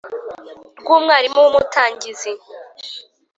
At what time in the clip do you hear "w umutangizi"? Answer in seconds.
1.43-2.31